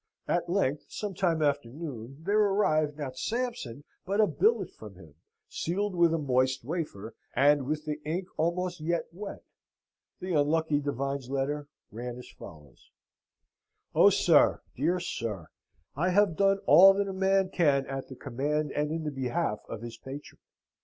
At 0.27 0.49
length, 0.49 0.85
some 0.87 1.13
time 1.13 1.43
after 1.43 1.69
noon, 1.69 2.23
there 2.25 2.39
arrived, 2.39 2.97
not 2.97 3.19
Sampson, 3.19 3.83
but 4.03 4.19
a 4.19 4.25
billet 4.25 4.71
from 4.71 4.95
him, 4.95 5.13
sealed 5.47 5.93
with 5.93 6.11
a 6.11 6.17
moist 6.17 6.63
wafer, 6.63 7.13
and 7.35 7.67
with 7.67 7.85
the 7.85 8.01
ink 8.03 8.25
almost 8.35 8.79
yet 8.79 9.05
wet. 9.13 9.43
The 10.19 10.33
unlucky 10.33 10.79
divine's 10.79 11.29
letter 11.29 11.67
ran 11.91 12.17
as 12.17 12.27
follows: 12.31 12.89
"Oh, 13.93 14.09
sir, 14.09 14.63
dear 14.75 14.99
sir, 14.99 15.49
I 15.95 16.09
have 16.09 16.35
done 16.35 16.57
all 16.65 16.95
that 16.95 17.07
a 17.07 17.13
man 17.13 17.51
can 17.51 17.85
at 17.85 18.07
the 18.07 18.15
command 18.15 18.71
and 18.71 18.89
in 18.89 19.03
the 19.03 19.11
behalf 19.11 19.59
of 19.69 19.83
his 19.83 19.97
patron! 19.99 20.39